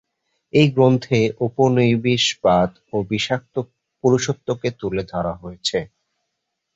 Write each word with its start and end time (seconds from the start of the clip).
এই 0.53 0.67
গ্রন্থে 0.75 1.19
উপনিবেশবাদ 1.47 2.69
ও 2.93 2.97
বিষাক্ত 3.09 3.55
পুরুষত্বকে 4.03 4.69
তুলে 4.79 5.03
ধরা 5.11 5.33
হয়েছে। 5.35 5.79